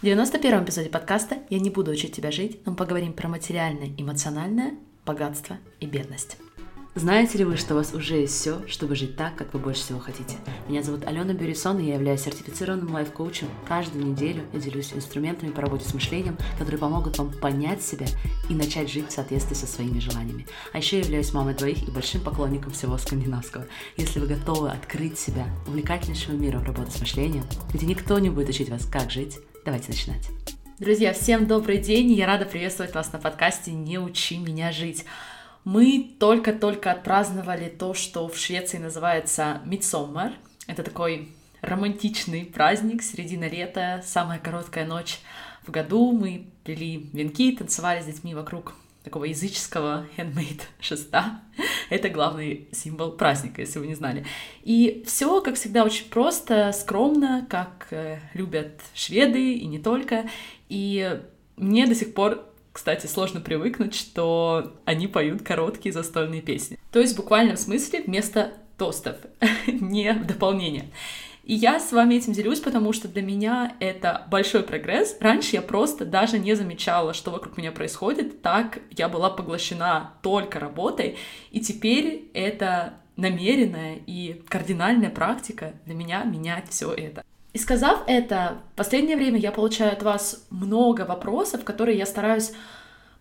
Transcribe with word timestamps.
В 0.00 0.02
91-м 0.02 0.64
эпизоде 0.64 0.88
подкаста 0.88 1.40
«Я 1.50 1.60
не 1.60 1.68
буду 1.68 1.90
учить 1.90 2.16
тебя 2.16 2.30
жить», 2.30 2.64
но 2.64 2.72
мы 2.72 2.76
поговорим 2.78 3.12
про 3.12 3.28
материальное, 3.28 3.90
эмоциональное, 3.98 4.72
богатство 5.04 5.58
и 5.78 5.84
бедность. 5.84 6.38
Знаете 6.94 7.36
ли 7.36 7.44
вы, 7.44 7.58
что 7.58 7.74
у 7.74 7.76
вас 7.76 7.92
уже 7.92 8.16
есть 8.16 8.32
все, 8.32 8.66
чтобы 8.66 8.96
жить 8.96 9.18
так, 9.18 9.36
как 9.36 9.52
вы 9.52 9.60
больше 9.60 9.82
всего 9.82 9.98
хотите? 9.98 10.38
Меня 10.68 10.82
зовут 10.82 11.06
Алена 11.06 11.34
Бюрисон, 11.34 11.80
и 11.80 11.84
я 11.84 11.96
являюсь 11.96 12.22
сертифицированным 12.22 12.94
лайф-коучем. 12.94 13.48
Каждую 13.68 14.06
неделю 14.06 14.44
я 14.54 14.58
делюсь 14.58 14.94
инструментами 14.94 15.50
по 15.50 15.60
работе 15.60 15.86
с 15.86 15.92
мышлением, 15.92 16.38
которые 16.58 16.80
помогут 16.80 17.18
вам 17.18 17.30
понять 17.34 17.82
себя 17.82 18.06
и 18.48 18.54
начать 18.54 18.90
жить 18.90 19.08
в 19.08 19.12
соответствии 19.12 19.54
со 19.54 19.66
своими 19.66 19.98
желаниями. 19.98 20.46
А 20.72 20.78
еще 20.78 20.96
я 20.96 21.04
являюсь 21.04 21.34
мамой 21.34 21.52
двоих 21.52 21.86
и 21.86 21.90
большим 21.90 22.22
поклонником 22.22 22.72
всего 22.72 22.96
скандинавского. 22.96 23.66
Если 23.98 24.18
вы 24.18 24.28
готовы 24.28 24.70
открыть 24.70 25.18
себя 25.18 25.46
увлекательнейшему 25.66 26.38
миру 26.38 26.64
работы 26.64 26.90
с 26.90 27.00
мышлением, 27.00 27.44
где 27.74 27.84
никто 27.84 28.18
не 28.18 28.30
будет 28.30 28.48
учить 28.48 28.70
вас, 28.70 28.86
как 28.86 29.10
жить, 29.10 29.38
давайте 29.64 29.88
начинать. 29.88 30.28
Друзья, 30.78 31.12
всем 31.12 31.46
добрый 31.46 31.78
день! 31.78 32.12
Я 32.12 32.26
рада 32.26 32.46
приветствовать 32.46 32.94
вас 32.94 33.12
на 33.12 33.18
подкасте 33.18 33.72
«Не 33.72 33.98
учи 33.98 34.38
меня 34.38 34.72
жить». 34.72 35.04
Мы 35.64 36.16
только-только 36.18 36.92
отпраздновали 36.92 37.68
то, 37.68 37.92
что 37.92 38.28
в 38.28 38.36
Швеции 38.38 38.78
называется 38.78 39.60
Мидсоммар. 39.66 40.32
Это 40.66 40.82
такой 40.82 41.28
романтичный 41.60 42.46
праздник, 42.46 43.02
середина 43.02 43.46
лета, 43.46 44.02
самая 44.06 44.38
короткая 44.38 44.86
ночь 44.86 45.20
в 45.66 45.70
году. 45.70 46.12
Мы 46.12 46.46
плели 46.64 47.10
венки, 47.12 47.54
танцевали 47.54 48.00
с 48.00 48.06
детьми 48.06 48.34
вокруг 48.34 48.74
такого 49.04 49.24
языческого 49.24 50.06
handmade 50.16 50.62
шеста. 50.80 51.40
Это 51.88 52.08
главный 52.08 52.68
символ 52.72 53.12
праздника, 53.12 53.60
если 53.60 53.78
вы 53.78 53.86
не 53.86 53.94
знали. 53.94 54.24
И 54.62 55.02
все, 55.06 55.40
как 55.40 55.56
всегда, 55.56 55.84
очень 55.84 56.08
просто, 56.08 56.72
скромно, 56.72 57.46
как 57.48 57.88
э, 57.90 58.18
любят 58.34 58.80
шведы 58.94 59.54
и 59.54 59.66
не 59.66 59.78
только. 59.78 60.28
И 60.68 61.20
мне 61.56 61.86
до 61.86 61.94
сих 61.94 62.14
пор 62.14 62.46
кстати, 62.72 63.06
сложно 63.06 63.40
привыкнуть, 63.40 63.94
что 63.94 64.74
они 64.84 65.08
поют 65.08 65.42
короткие 65.42 65.92
застольные 65.92 66.40
песни. 66.40 66.78
То 66.92 67.00
есть 67.00 67.14
в 67.14 67.16
буквальном 67.16 67.56
смысле 67.56 68.02
вместо 68.02 68.52
тостов, 68.78 69.16
не 69.66 70.12
в 70.12 70.24
дополнение. 70.24 70.90
И 71.50 71.54
я 71.54 71.80
с 71.80 71.90
вами 71.90 72.14
этим 72.14 72.32
делюсь, 72.32 72.60
потому 72.60 72.92
что 72.92 73.08
для 73.08 73.22
меня 73.22 73.74
это 73.80 74.24
большой 74.30 74.62
прогресс. 74.62 75.16
Раньше 75.18 75.56
я 75.56 75.62
просто 75.62 76.04
даже 76.04 76.38
не 76.38 76.54
замечала, 76.54 77.12
что 77.12 77.32
вокруг 77.32 77.56
меня 77.56 77.72
происходит. 77.72 78.40
Так 78.40 78.78
я 78.92 79.08
была 79.08 79.30
поглощена 79.30 80.12
только 80.22 80.60
работой. 80.60 81.16
И 81.50 81.60
теперь 81.60 82.30
это 82.34 82.94
намеренная 83.16 83.96
и 84.06 84.44
кардинальная 84.48 85.10
практика 85.10 85.72
для 85.86 85.96
меня 85.96 86.22
менять 86.22 86.68
все 86.70 86.94
это. 86.94 87.24
И 87.52 87.58
сказав 87.58 88.04
это, 88.06 88.58
в 88.74 88.76
последнее 88.76 89.16
время 89.16 89.40
я 89.40 89.50
получаю 89.50 89.92
от 89.92 90.04
вас 90.04 90.46
много 90.50 91.00
вопросов, 91.00 91.64
которые 91.64 91.98
я 91.98 92.06
стараюсь 92.06 92.52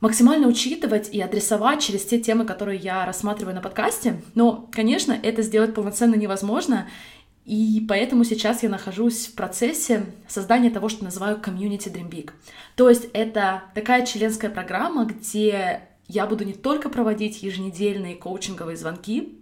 максимально 0.01 0.47
учитывать 0.47 1.09
и 1.09 1.19
адресовать 1.19 1.81
через 1.81 2.05
те 2.05 2.19
темы, 2.19 2.45
которые 2.45 2.79
я 2.79 3.05
рассматриваю 3.05 3.55
на 3.55 3.61
подкасте. 3.61 4.21
Но, 4.35 4.69
конечно, 4.71 5.13
это 5.13 5.41
сделать 5.41 5.73
полноценно 5.73 6.13
невозможно, 6.15 6.87
и 7.49 7.83
поэтому 7.89 8.23
сейчас 8.25 8.61
я 8.61 8.69
нахожусь 8.69 9.25
в 9.25 9.33
процессе 9.33 10.05
создания 10.27 10.69
того, 10.69 10.87
что 10.87 11.03
называю 11.03 11.37
Community 11.37 11.91
Dream 11.91 12.07
Big. 12.07 12.31
То 12.75 12.87
есть 12.87 13.07
это 13.11 13.63
такая 13.73 14.05
членская 14.05 14.51
программа, 14.51 15.05
где 15.05 15.81
я 16.07 16.27
буду 16.27 16.45
не 16.45 16.53
только 16.53 16.89
проводить 16.89 17.41
еженедельные 17.41 18.15
коучинговые 18.15 18.77
звонки, 18.77 19.39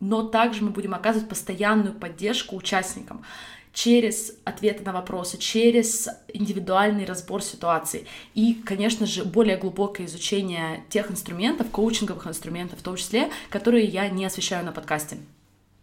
но 0.00 0.24
также 0.24 0.64
мы 0.64 0.70
будем 0.70 0.94
оказывать 0.94 1.28
постоянную 1.28 1.94
поддержку 1.94 2.56
участникам 2.56 3.24
через 3.72 4.36
ответы 4.42 4.82
на 4.82 4.92
вопросы, 4.92 5.38
через 5.38 6.08
индивидуальный 6.32 7.04
разбор 7.04 7.40
ситуации 7.40 8.08
и, 8.34 8.54
конечно 8.54 9.06
же, 9.06 9.24
более 9.24 9.58
глубокое 9.58 10.06
изучение 10.08 10.82
тех 10.88 11.08
инструментов, 11.08 11.70
коучинговых 11.70 12.26
инструментов 12.26 12.80
в 12.80 12.82
том 12.82 12.96
числе, 12.96 13.30
которые 13.48 13.84
я 13.84 14.08
не 14.08 14.24
освещаю 14.24 14.64
на 14.64 14.72
подкасте. 14.72 15.18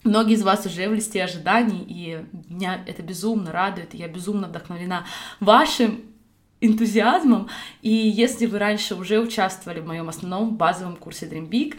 Многие 0.03 0.33
из 0.33 0.41
вас 0.41 0.65
уже 0.65 0.89
в 0.89 0.93
листе 0.93 1.23
ожиданий, 1.23 1.85
и 1.87 2.25
меня 2.49 2.83
это 2.87 3.03
безумно 3.03 3.51
радует, 3.51 3.93
и 3.93 3.97
я 3.97 4.07
безумно 4.07 4.47
вдохновлена 4.47 5.05
вашим 5.39 6.01
энтузиазмом. 6.61 7.49
И 7.81 7.89
если 7.89 8.45
вы 8.45 8.59
раньше 8.59 8.95
уже 8.95 9.19
участвовали 9.19 9.79
в 9.79 9.87
моем 9.87 10.07
основном 10.07 10.55
базовом 10.55 10.95
курсе 10.95 11.25
Dream 11.25 11.49
Big, 11.49 11.75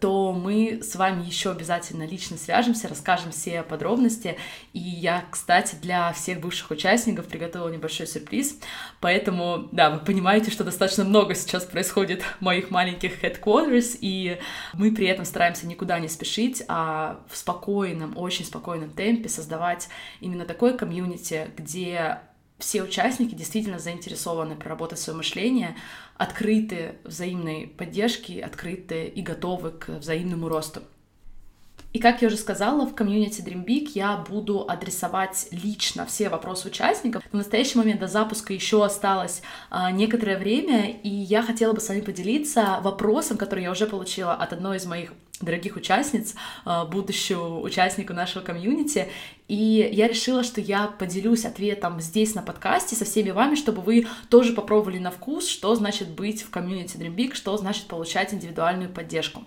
то 0.00 0.32
мы 0.32 0.80
с 0.82 0.94
вами 0.96 1.24
еще 1.24 1.50
обязательно 1.50 2.06
лично 2.06 2.36
свяжемся, 2.36 2.88
расскажем 2.88 3.32
все 3.32 3.62
подробности. 3.62 4.36
И 4.74 4.78
я, 4.78 5.24
кстати, 5.30 5.76
для 5.80 6.12
всех 6.12 6.40
бывших 6.40 6.70
участников 6.70 7.26
приготовила 7.26 7.70
небольшой 7.70 8.06
сюрприз. 8.06 8.58
Поэтому, 9.00 9.68
да, 9.72 9.90
вы 9.90 9.98
понимаете, 9.98 10.50
что 10.50 10.62
достаточно 10.62 11.04
много 11.04 11.34
сейчас 11.34 11.64
происходит 11.64 12.22
моих 12.40 12.70
маленьких 12.70 13.24
headquarters, 13.24 13.96
и 14.00 14.38
мы 14.74 14.94
при 14.94 15.06
этом 15.06 15.24
стараемся 15.24 15.66
никуда 15.66 15.98
не 15.98 16.08
спешить, 16.08 16.62
а 16.68 17.20
в 17.30 17.36
спокойном, 17.36 18.16
очень 18.16 18.44
спокойном 18.44 18.90
темпе 18.90 19.30
создавать 19.30 19.88
именно 20.20 20.44
такое 20.44 20.76
комьюнити, 20.76 21.50
где 21.56 22.20
все 22.58 22.82
участники 22.82 23.34
действительно 23.34 23.78
заинтересованы 23.78 24.56
проработать 24.56 24.98
свое 24.98 25.16
мышление, 25.16 25.76
открыты 26.16 26.96
взаимной 27.04 27.68
поддержке, 27.68 28.42
открыты 28.42 29.06
и 29.06 29.22
готовы 29.22 29.70
к 29.70 29.88
взаимному 29.88 30.48
росту. 30.48 30.82
И 31.94 32.00
как 32.00 32.20
я 32.20 32.28
уже 32.28 32.36
сказала, 32.36 32.84
в 32.86 32.94
комьюнити 32.94 33.40
Dream 33.40 33.64
Big 33.64 33.92
я 33.94 34.16
буду 34.16 34.68
адресовать 34.68 35.48
лично 35.52 36.04
все 36.04 36.28
вопросы 36.28 36.68
участников. 36.68 37.24
В 37.32 37.34
настоящий 37.34 37.78
момент 37.78 38.00
до 38.00 38.08
запуска 38.08 38.52
еще 38.52 38.84
осталось 38.84 39.40
а, 39.70 39.90
некоторое 39.90 40.36
время, 40.36 40.90
и 40.90 41.08
я 41.08 41.42
хотела 41.42 41.72
бы 41.72 41.80
с 41.80 41.88
вами 41.88 42.02
поделиться 42.02 42.80
вопросом, 42.82 43.38
который 43.38 43.64
я 43.64 43.70
уже 43.70 43.86
получила 43.86 44.34
от 44.34 44.52
одной 44.52 44.76
из 44.76 44.84
моих 44.84 45.14
дорогих 45.40 45.76
участниц, 45.76 46.34
а, 46.64 46.84
будущего 46.84 47.60
участника 47.60 48.14
нашего 48.14 48.42
комьюнити. 48.42 49.08
И 49.48 49.90
я 49.92 50.08
решила, 50.08 50.42
что 50.42 50.60
я 50.60 50.86
поделюсь 50.86 51.44
ответом 51.44 52.00
здесь 52.00 52.34
на 52.34 52.42
подкасте 52.42 52.96
со 52.96 53.04
всеми 53.04 53.30
вами, 53.30 53.54
чтобы 53.54 53.80
вы 53.80 54.06
тоже 54.28 54.52
попробовали 54.52 54.98
на 54.98 55.10
вкус, 55.10 55.48
что 55.48 55.74
значит 55.74 56.08
быть 56.10 56.42
в 56.42 56.50
комьюнити 56.50 56.96
Dream 56.96 57.14
Big, 57.14 57.34
что 57.34 57.56
значит 57.56 57.86
получать 57.86 58.34
индивидуальную 58.34 58.90
поддержку. 58.90 59.44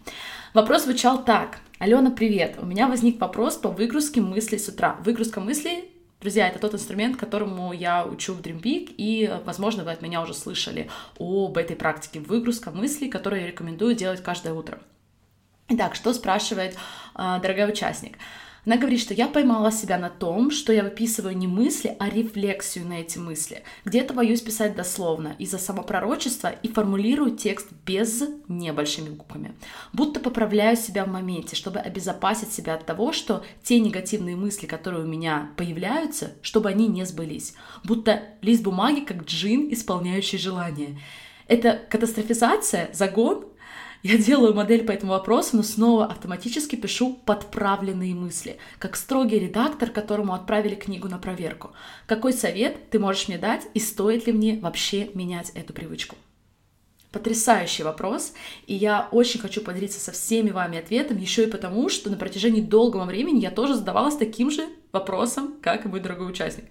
Вопрос 0.53 0.83
звучал 0.83 1.23
так. 1.23 1.59
Алена, 1.79 2.11
привет. 2.11 2.57
У 2.59 2.65
меня 2.65 2.87
возник 2.87 3.19
вопрос 3.21 3.57
по 3.57 3.69
выгрузке 3.69 4.21
мыслей 4.21 4.59
с 4.59 4.67
утра. 4.67 4.97
Выгрузка 5.03 5.39
мыслей 5.39 5.91
Друзья, 6.21 6.47
это 6.47 6.59
тот 6.59 6.75
инструмент, 6.75 7.17
которому 7.17 7.73
я 7.73 8.05
учу 8.05 8.35
в 8.35 8.41
Dream 8.41 8.61
Peak, 8.61 8.93
и, 8.95 9.27
возможно, 9.43 9.83
вы 9.83 9.89
от 9.89 10.03
меня 10.03 10.21
уже 10.21 10.35
слышали 10.35 10.87
об 11.17 11.57
этой 11.57 11.75
практике 11.75 12.19
выгрузка 12.19 12.69
мыслей, 12.69 13.09
которую 13.09 13.41
я 13.41 13.47
рекомендую 13.47 13.95
делать 13.95 14.21
каждое 14.21 14.53
утро. 14.53 14.79
Итак, 15.69 15.95
что 15.95 16.13
спрашивает 16.13 16.77
э, 17.15 17.39
дорогой 17.41 17.69
участник? 17.69 18.17
Она 18.65 18.77
говорит, 18.77 18.99
что 18.99 19.15
я 19.15 19.27
поймала 19.27 19.71
себя 19.71 19.97
на 19.97 20.09
том, 20.09 20.51
что 20.51 20.71
я 20.71 20.83
выписываю 20.83 21.35
не 21.35 21.47
мысли, 21.47 21.95
а 21.99 22.09
рефлексию 22.09 22.85
на 22.85 23.01
эти 23.01 23.17
мысли. 23.17 23.63
Где-то 23.85 24.13
боюсь 24.13 24.41
писать 24.41 24.75
дословно 24.75 25.35
из-за 25.39 25.57
самопророчества 25.57 26.49
и 26.49 26.67
формулирую 26.67 27.35
текст 27.35 27.69
без 27.87 28.23
небольшими 28.47 29.09
буквами. 29.09 29.55
Будто 29.93 30.19
поправляю 30.19 30.77
себя 30.77 31.05
в 31.05 31.09
моменте, 31.09 31.55
чтобы 31.55 31.79
обезопасить 31.79 32.53
себя 32.53 32.75
от 32.75 32.85
того, 32.85 33.13
что 33.13 33.43
те 33.63 33.79
негативные 33.79 34.35
мысли, 34.35 34.67
которые 34.67 35.05
у 35.05 35.07
меня 35.07 35.49
появляются, 35.57 36.33
чтобы 36.43 36.69
они 36.69 36.87
не 36.87 37.03
сбылись. 37.05 37.55
Будто 37.83 38.21
лист 38.41 38.61
бумаги, 38.61 38.99
как 38.99 39.23
джин, 39.23 39.73
исполняющий 39.73 40.37
желание. 40.37 40.99
Это 41.47 41.81
катастрофизация, 41.89 42.91
загон, 42.93 43.45
я 44.03 44.17
делаю 44.17 44.55
модель 44.55 44.83
по 44.83 44.91
этому 44.91 45.11
вопросу, 45.11 45.57
но 45.57 45.63
снова 45.63 46.07
автоматически 46.07 46.75
пишу 46.75 47.19
подправленные 47.25 48.15
мысли, 48.15 48.57
как 48.79 48.95
строгий 48.95 49.37
редактор, 49.37 49.91
которому 49.91 50.33
отправили 50.33 50.73
книгу 50.73 51.07
на 51.07 51.19
проверку. 51.19 51.71
Какой 52.07 52.33
совет 52.33 52.89
ты 52.89 52.97
можешь 52.97 53.27
мне 53.27 53.37
дать 53.37 53.67
и 53.75 53.79
стоит 53.79 54.25
ли 54.25 54.33
мне 54.33 54.59
вообще 54.59 55.09
менять 55.13 55.51
эту 55.51 55.73
привычку? 55.73 56.15
Потрясающий 57.11 57.83
вопрос, 57.83 58.33
и 58.67 58.73
я 58.73 59.09
очень 59.11 59.39
хочу 59.39 59.61
поделиться 59.61 59.99
со 59.99 60.13
всеми 60.13 60.49
вами 60.49 60.79
ответом, 60.79 61.17
еще 61.17 61.43
и 61.43 61.51
потому, 61.51 61.89
что 61.89 62.09
на 62.09 62.17
протяжении 62.17 62.61
долгого 62.61 63.05
времени 63.05 63.41
я 63.41 63.51
тоже 63.51 63.75
задавалась 63.75 64.15
таким 64.15 64.49
же 64.49 64.65
вопросом, 64.93 65.55
как 65.61 65.85
и 65.85 65.89
мой 65.89 65.99
дорогой 65.99 66.29
участник. 66.29 66.65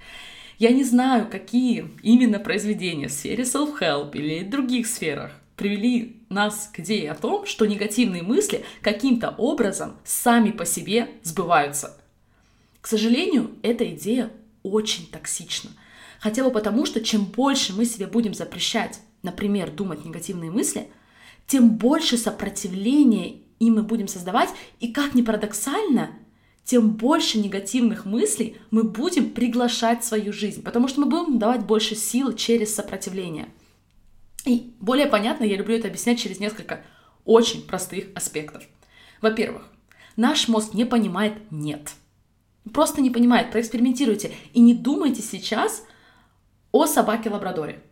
Я 0.58 0.70
не 0.70 0.82
знаю, 0.82 1.28
какие 1.30 1.90
именно 2.02 2.38
произведения 2.38 3.08
в 3.08 3.12
сфере 3.12 3.44
self-help 3.44 4.12
или 4.14 4.42
других 4.42 4.86
сферах 4.86 5.39
привели 5.60 6.22
нас 6.30 6.70
к 6.72 6.80
идее 6.80 7.10
о 7.10 7.14
том, 7.14 7.44
что 7.44 7.66
негативные 7.66 8.22
мысли 8.22 8.64
каким-то 8.80 9.34
образом 9.36 9.98
сами 10.04 10.52
по 10.52 10.64
себе 10.64 11.10
сбываются. 11.22 12.00
К 12.80 12.86
сожалению, 12.86 13.50
эта 13.62 13.84
идея 13.94 14.30
очень 14.62 15.06
токсична. 15.06 15.70
Хотя 16.18 16.44
бы 16.44 16.50
потому, 16.50 16.86
что 16.86 17.02
чем 17.02 17.26
больше 17.26 17.74
мы 17.74 17.84
себе 17.84 18.06
будем 18.06 18.32
запрещать, 18.32 19.00
например, 19.22 19.70
думать 19.70 20.02
негативные 20.02 20.50
мысли, 20.50 20.88
тем 21.46 21.76
больше 21.76 22.16
сопротивления 22.16 23.42
им 23.58 23.74
мы 23.74 23.82
будем 23.82 24.08
создавать, 24.08 24.48
и 24.78 24.90
как 24.90 25.14
ни 25.14 25.20
парадоксально, 25.20 26.08
тем 26.64 26.92
больше 26.92 27.38
негативных 27.38 28.06
мыслей 28.06 28.56
мы 28.70 28.82
будем 28.82 29.28
приглашать 29.28 30.02
в 30.02 30.06
свою 30.06 30.32
жизнь, 30.32 30.62
потому 30.62 30.88
что 30.88 31.02
мы 31.02 31.06
будем 31.06 31.38
давать 31.38 31.66
больше 31.66 31.96
силы 31.96 32.34
через 32.34 32.74
сопротивление. 32.74 33.48
И 34.44 34.74
более 34.80 35.06
понятно, 35.06 35.44
я 35.44 35.56
люблю 35.56 35.76
это 35.76 35.88
объяснять 35.88 36.18
через 36.18 36.40
несколько 36.40 36.84
очень 37.24 37.66
простых 37.66 38.06
аспектов. 38.14 38.64
Во-первых, 39.20 39.68
наш 40.16 40.48
мозг 40.48 40.74
не 40.74 40.84
понимает 40.84 41.34
«нет». 41.50 41.92
Просто 42.72 43.00
не 43.00 43.10
понимает, 43.10 43.50
проэкспериментируйте. 43.50 44.32
И 44.52 44.60
не 44.60 44.74
думайте 44.74 45.22
сейчас 45.22 45.84
о 46.72 46.86
собаке-лабрадоре. 46.86 47.82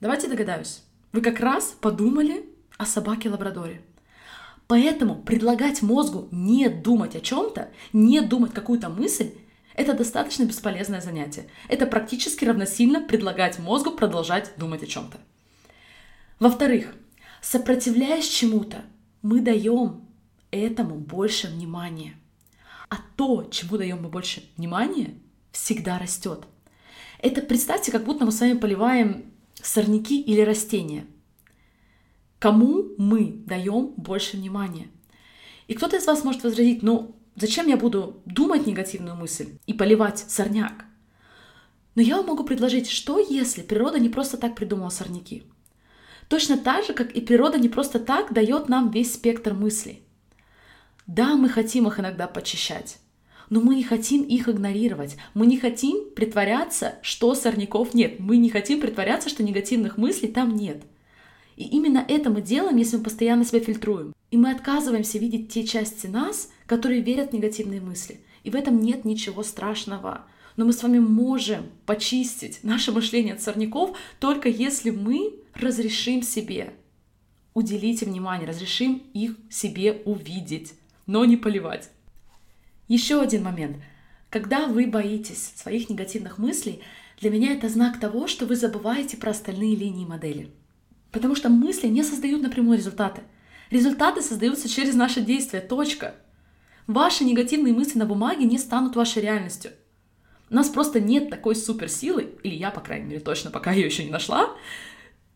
Давайте 0.00 0.28
догадаюсь. 0.28 0.82
Вы 1.12 1.20
как 1.20 1.38
раз 1.40 1.76
подумали 1.80 2.46
о 2.78 2.86
собаке-лабрадоре. 2.86 3.82
Поэтому 4.66 5.16
предлагать 5.22 5.82
мозгу 5.82 6.28
не 6.30 6.68
думать 6.68 7.14
о 7.14 7.20
чем-то, 7.20 7.70
не 7.92 8.20
думать 8.22 8.54
какую-то 8.54 8.88
мысль, 8.88 9.32
это 9.74 9.92
достаточно 9.92 10.44
бесполезное 10.44 11.00
занятие. 11.00 11.46
Это 11.68 11.86
практически 11.86 12.44
равносильно 12.44 13.00
предлагать 13.02 13.58
мозгу 13.58 13.90
продолжать 13.90 14.52
думать 14.56 14.82
о 14.82 14.86
чем-то. 14.86 15.18
Во-вторых, 16.38 16.94
сопротивляясь 17.40 18.28
чему-то, 18.28 18.84
мы 19.22 19.40
даем 19.40 20.08
этому 20.50 20.96
больше 20.96 21.48
внимания. 21.48 22.16
А 22.88 22.96
то, 23.16 23.44
чему 23.50 23.76
даем 23.76 24.02
мы 24.02 24.08
больше 24.08 24.44
внимания, 24.56 25.14
всегда 25.52 25.98
растет. 25.98 26.44
Это 27.20 27.40
представьте, 27.40 27.90
как 27.90 28.04
будто 28.04 28.24
мы 28.24 28.32
с 28.32 28.40
вами 28.40 28.58
поливаем 28.58 29.32
сорняки 29.54 30.20
или 30.20 30.40
растения. 30.40 31.06
Кому 32.38 32.90
мы 32.98 33.42
даем 33.46 33.94
больше 33.96 34.36
внимания? 34.36 34.88
И 35.66 35.74
кто-то 35.74 35.96
из 35.96 36.06
вас 36.06 36.24
может 36.24 36.44
возразить, 36.44 36.82
ну 36.82 37.16
зачем 37.36 37.68
я 37.68 37.76
буду 37.76 38.20
думать 38.26 38.66
негативную 38.66 39.16
мысль 39.16 39.58
и 39.66 39.72
поливать 39.72 40.18
сорняк? 40.18 40.84
Но 41.94 42.02
я 42.02 42.16
вам 42.16 42.26
могу 42.26 42.44
предложить, 42.44 42.90
что 42.90 43.18
если 43.18 43.62
природа 43.62 43.98
не 43.98 44.08
просто 44.08 44.36
так 44.36 44.56
придумала 44.56 44.90
сорняки? 44.90 45.44
Точно 46.34 46.58
так 46.58 46.84
же, 46.84 46.94
как 46.94 47.12
и 47.12 47.20
природа 47.20 47.60
не 47.60 47.68
просто 47.68 48.00
так 48.00 48.32
дает 48.32 48.68
нам 48.68 48.90
весь 48.90 49.14
спектр 49.14 49.54
мыслей. 49.54 50.02
Да, 51.06 51.36
мы 51.36 51.48
хотим 51.48 51.86
их 51.86 52.00
иногда 52.00 52.26
почищать, 52.26 52.98
но 53.50 53.60
мы 53.60 53.76
не 53.76 53.84
хотим 53.84 54.24
их 54.24 54.48
игнорировать. 54.48 55.16
Мы 55.34 55.46
не 55.46 55.58
хотим 55.58 56.10
притворяться, 56.10 56.96
что 57.02 57.36
сорняков 57.36 57.94
нет. 57.94 58.18
Мы 58.18 58.38
не 58.38 58.50
хотим 58.50 58.80
притворяться, 58.80 59.28
что 59.28 59.44
негативных 59.44 59.96
мыслей 59.96 60.26
там 60.26 60.56
нет. 60.56 60.82
И 61.54 61.68
именно 61.68 62.04
это 62.08 62.30
мы 62.30 62.42
делаем, 62.42 62.78
если 62.78 62.96
мы 62.96 63.04
постоянно 63.04 63.44
себя 63.44 63.60
фильтруем. 63.60 64.12
И 64.32 64.36
мы 64.36 64.50
отказываемся 64.50 65.18
видеть 65.18 65.52
те 65.52 65.64
части 65.64 66.08
нас, 66.08 66.50
которые 66.66 67.00
верят 67.00 67.30
в 67.30 67.34
негативные 67.34 67.80
мысли. 67.80 68.18
И 68.42 68.50
в 68.50 68.56
этом 68.56 68.80
нет 68.80 69.04
ничего 69.04 69.44
страшного. 69.44 70.26
Но 70.56 70.64
мы 70.64 70.72
с 70.72 70.82
вами 70.82 70.98
можем 70.98 71.66
почистить 71.86 72.60
наше 72.62 72.92
мышление 72.92 73.34
от 73.34 73.42
сорняков 73.42 73.96
только 74.20 74.48
если 74.48 74.90
мы 74.90 75.34
разрешим 75.54 76.22
себе 76.22 76.74
уделить 77.54 78.02
им 78.02 78.10
внимание, 78.10 78.48
разрешим 78.48 79.02
их 79.14 79.36
себе 79.48 80.02
увидеть, 80.04 80.74
но 81.06 81.24
не 81.24 81.36
поливать. 81.36 81.90
Еще 82.88 83.20
один 83.20 83.44
момент. 83.44 83.78
Когда 84.28 84.66
вы 84.66 84.86
боитесь 84.86 85.52
своих 85.56 85.88
негативных 85.88 86.38
мыслей, 86.38 86.80
для 87.20 87.30
меня 87.30 87.52
это 87.52 87.68
знак 87.68 88.00
того, 88.00 88.26
что 88.26 88.46
вы 88.46 88.56
забываете 88.56 89.16
про 89.16 89.30
остальные 89.30 89.76
линии 89.76 90.04
модели. 90.04 90.50
Потому 91.12 91.36
что 91.36 91.48
мысли 91.48 91.86
не 91.86 92.02
создают 92.02 92.42
напрямую 92.42 92.76
результаты. 92.76 93.22
Результаты 93.70 94.20
создаются 94.20 94.68
через 94.68 94.94
наши 94.94 95.20
действия. 95.20 95.60
Точка. 95.60 96.16
Ваши 96.88 97.24
негативные 97.24 97.72
мысли 97.72 97.98
на 97.98 98.04
бумаге 98.04 98.44
не 98.44 98.58
станут 98.58 98.96
вашей 98.96 99.22
реальностью. 99.22 99.70
У 100.50 100.54
нас 100.54 100.68
просто 100.68 101.00
нет 101.00 101.30
такой 101.30 101.56
суперсилы, 101.56 102.34
или 102.42 102.54
я, 102.54 102.70
по 102.70 102.80
крайней 102.80 103.06
мере, 103.06 103.20
точно 103.20 103.50
пока 103.50 103.72
ее 103.72 103.86
еще 103.86 104.04
не 104.04 104.10
нашла, 104.10 104.54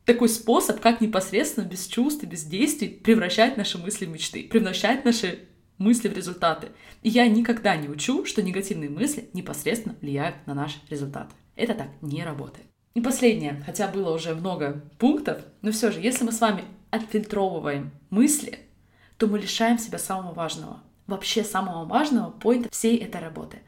такой 0.04 0.28
способ, 0.28 0.80
как 0.80 1.00
непосредственно, 1.00 1.64
без 1.64 1.86
чувств 1.86 2.22
и 2.22 2.26
без 2.26 2.44
действий 2.44 2.88
превращать 2.88 3.56
наши 3.56 3.78
мысли 3.78 4.06
в 4.06 4.10
мечты, 4.10 4.44
превращать 4.44 5.04
наши 5.04 5.40
мысли 5.76 6.08
в 6.08 6.16
результаты. 6.16 6.68
И 7.02 7.08
я 7.08 7.28
никогда 7.28 7.76
не 7.76 7.88
учу, 7.88 8.24
что 8.24 8.42
негативные 8.42 8.90
мысли 8.90 9.28
непосредственно 9.32 9.96
влияют 10.00 10.36
на 10.46 10.54
наши 10.54 10.78
результаты. 10.88 11.34
Это 11.56 11.74
так 11.74 11.88
не 12.00 12.24
работает. 12.24 12.66
И 12.94 13.00
последнее, 13.00 13.62
хотя 13.66 13.88
было 13.88 14.14
уже 14.14 14.34
много 14.34 14.82
пунктов, 14.98 15.42
но 15.62 15.72
все 15.72 15.90
же, 15.90 16.00
если 16.00 16.24
мы 16.24 16.32
с 16.32 16.40
вами 16.40 16.64
отфильтровываем 16.90 17.92
мысли, 18.10 18.60
то 19.18 19.26
мы 19.26 19.38
лишаем 19.38 19.78
себя 19.78 19.98
самого 19.98 20.32
важного, 20.32 20.82
вообще 21.06 21.44
самого 21.44 21.84
важного 21.84 22.30
поинта 22.30 22.70
всей 22.70 22.96
этой 22.96 23.20
работы, 23.20 23.58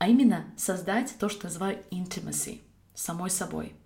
а 0.00 0.08
именно 0.08 0.46
создать 0.56 1.14
то, 1.20 1.28
что 1.28 1.44
называю 1.44 1.78
intimacy, 1.92 2.62
самой 2.94 3.30
собой– 3.30 3.74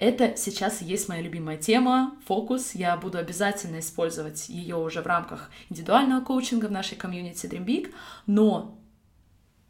это 0.00 0.34
сейчас 0.34 0.80
и 0.80 0.86
есть 0.86 1.10
моя 1.10 1.20
любимая 1.20 1.58
тема, 1.58 2.16
фокус. 2.24 2.74
Я 2.74 2.96
буду 2.96 3.18
обязательно 3.18 3.80
использовать 3.80 4.48
ее 4.48 4.76
уже 4.76 5.02
в 5.02 5.06
рамках 5.06 5.50
индивидуального 5.68 6.24
коучинга 6.24 6.68
в 6.68 6.72
нашей 6.72 6.96
комьюнити 6.96 7.44
Dream 7.44 7.66
Big, 7.66 7.92
но 8.26 8.78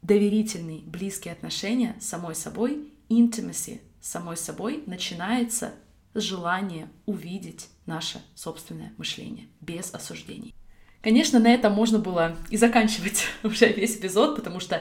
доверительные, 0.02 0.82
близкие 0.82 1.32
отношения 1.32 1.96
с 1.98 2.06
самой 2.06 2.36
собой, 2.36 2.92
intimacy 3.08 3.80
с 4.00 4.08
самой 4.08 4.36
собой 4.36 4.84
начинается 4.86 5.72
с 6.14 6.22
желания 6.22 6.88
увидеть 7.06 7.66
наше 7.84 8.22
собственное 8.36 8.92
мышление 8.98 9.48
без 9.60 9.92
осуждений. 9.92 10.54
Конечно, 11.02 11.40
на 11.40 11.52
этом 11.52 11.72
можно 11.72 11.98
было 11.98 12.36
и 12.50 12.56
заканчивать 12.56 13.24
уже 13.42 13.66
весь 13.72 13.96
эпизод, 13.96 14.36
потому 14.36 14.60
что 14.60 14.80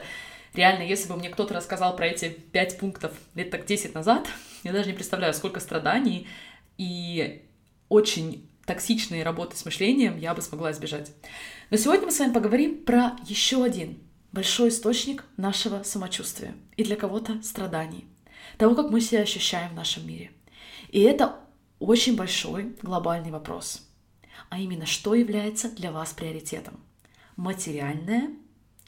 реально, 0.54 0.84
если 0.84 1.10
бы 1.10 1.16
мне 1.16 1.30
кто-то 1.30 1.54
рассказал 1.54 1.96
про 1.96 2.08
эти 2.08 2.30
пять 2.30 2.78
пунктов 2.78 3.14
лет 3.36 3.50
так 3.50 3.66
10 3.66 3.94
назад, 3.94 4.28
я 4.64 4.72
даже 4.72 4.90
не 4.90 4.96
представляю, 4.96 5.34
сколько 5.34 5.60
страданий 5.60 6.28
и 6.78 7.44
очень 7.90 8.50
токсичной 8.66 9.24
работы 9.24 9.58
с 9.58 9.66
мышлением 9.66 10.18
я 10.18 10.34
бы 10.34 10.42
смогла 10.42 10.72
избежать. 10.72 11.12
Но 11.72 11.78
сегодня 11.78 12.06
мы 12.06 12.12
с 12.12 12.20
вами 12.20 12.34
поговорим 12.34 12.84
про 12.84 13.16
еще 13.26 13.64
один 13.64 14.00
большой 14.32 14.70
источник 14.70 15.26
нашего 15.38 15.84
самочувствия 15.84 16.54
и 16.78 16.84
для 16.84 16.96
кого-то 16.96 17.42
страданий, 17.42 18.06
того, 18.58 18.76
как 18.76 18.92
мы 18.92 19.02
себя 19.02 19.22
ощущаем 19.22 19.72
в 19.72 19.76
нашем 19.76 20.08
мире. 20.08 20.32
И 20.90 21.02
это 21.02 21.40
очень 21.80 22.16
большой 22.16 22.76
глобальный 22.82 23.32
вопрос. 23.32 23.88
А 24.50 24.60
именно, 24.60 24.86
что 24.86 25.16
является 25.16 25.70
для 25.70 25.92
вас 25.92 26.14
приоритетом? 26.14 26.80
Материальное 27.36 28.30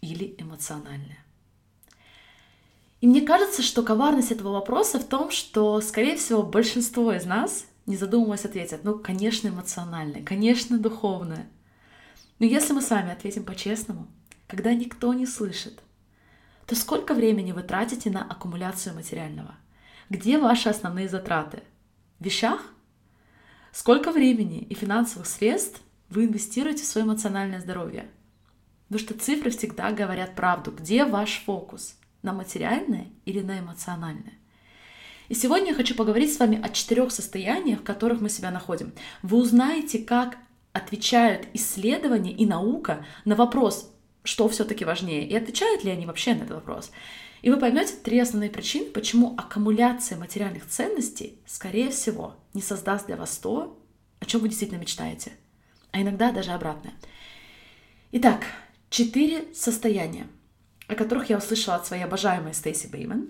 или 0.02 0.36
эмоциональное? 0.38 1.21
И 3.02 3.08
мне 3.08 3.22
кажется, 3.22 3.64
что 3.64 3.82
коварность 3.82 4.32
этого 4.32 4.54
вопроса 4.54 5.00
в 5.00 5.04
том, 5.04 5.32
что, 5.32 5.82
скорее 5.82 6.18
всего, 6.18 6.44
большинство 6.44 7.12
из 7.12 7.26
нас, 7.26 7.66
не 7.88 7.98
задумываясь, 7.98 8.46
ответят, 8.46 8.84
ну, 8.84 8.98
конечно, 9.00 9.48
эмоциональное, 9.48 10.24
конечно, 10.24 10.78
духовное. 10.78 11.50
Но 12.38 12.46
если 12.46 12.74
мы 12.74 12.82
с 12.82 12.92
вами 12.92 13.12
ответим 13.12 13.44
по-честному, 13.44 14.08
когда 14.48 14.74
никто 14.76 15.16
не 15.16 15.26
слышит, 15.26 15.82
то 16.68 16.76
сколько 16.76 17.16
времени 17.16 17.54
вы 17.54 17.64
тратите 17.64 18.12
на 18.12 18.24
аккумуляцию 18.24 18.94
материального? 18.94 19.56
Где 20.12 20.38
ваши 20.38 20.70
основные 20.70 21.10
затраты? 21.10 21.64
В 22.20 22.26
вещах? 22.26 22.62
Сколько 23.72 24.12
времени 24.12 24.60
и 24.60 24.76
финансовых 24.76 25.26
средств 25.26 25.82
вы 26.10 26.26
инвестируете 26.26 26.84
в 26.84 26.88
свое 26.88 27.08
эмоциональное 27.08 27.62
здоровье? 27.62 28.08
Потому 28.90 29.08
что 29.08 29.18
цифры 29.18 29.50
всегда 29.50 29.92
говорят 29.92 30.36
правду. 30.36 30.72
Где 30.72 31.06
ваш 31.06 31.42
фокус? 31.46 31.96
На 32.24 32.34
материальное 32.34 33.08
или 33.26 33.42
на 33.42 33.60
эмоциональное. 33.60 34.34
И 35.30 35.34
сегодня 35.34 35.70
я 35.70 35.76
хочу 35.76 35.96
поговорить 35.96 36.34
с 36.34 36.40
вами 36.40 36.62
о 36.62 36.70
четырех 36.70 37.12
состояниях, 37.12 37.80
в 37.80 37.84
которых 37.84 38.20
мы 38.20 38.30
себя 38.30 38.52
находим. 38.52 38.92
Вы 39.24 39.38
узнаете, 39.38 40.00
как 40.00 40.38
отвечают 40.74 41.48
исследования 41.54 42.34
и 42.34 42.46
наука 42.46 43.06
на 43.24 43.36
вопрос, 43.36 43.94
что 44.24 44.50
все-таки 44.50 44.86
важнее, 44.86 45.28
и 45.28 45.36
отвечают 45.36 45.84
ли 45.84 45.92
они 45.92 46.06
вообще 46.06 46.34
на 46.34 46.44
этот 46.44 46.56
вопрос. 46.56 46.92
И 47.42 47.50
вы 47.50 47.58
поймете 47.58 47.94
три 47.96 48.20
основные 48.20 48.50
причины, 48.50 48.88
почему 48.92 49.34
аккумуляция 49.38 50.18
материальных 50.18 50.68
ценностей, 50.68 51.40
скорее 51.46 51.90
всего, 51.90 52.36
не 52.54 52.62
создаст 52.62 53.08
для 53.08 53.16
вас 53.16 53.38
то, 53.38 53.80
о 54.20 54.26
чем 54.26 54.42
вы 54.42 54.50
действительно 54.50 54.80
мечтаете, 54.80 55.32
а 55.92 56.02
иногда 56.02 56.32
даже 56.32 56.52
обратное. 56.52 56.94
Итак, 58.12 58.44
четыре 58.90 59.46
состояния– 59.54 60.28
о 60.92 60.96
которых 60.96 61.30
я 61.30 61.38
услышала 61.38 61.78
от 61.78 61.86
своей 61.86 62.04
обожаемой 62.04 62.54
Стейси 62.54 62.88
Бейман. 62.88 63.30